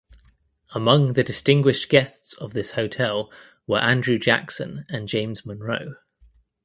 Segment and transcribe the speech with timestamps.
[0.73, 3.31] Among the distinguished guests of this hotel
[3.67, 5.93] were Andrew Jackson and James Monroe.